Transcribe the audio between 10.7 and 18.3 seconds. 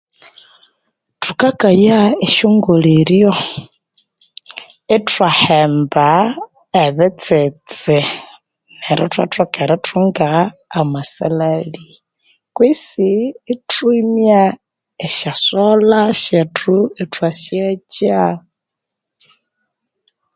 amasalhali kwisi ithwimya esyasolha syethu ithwasyakya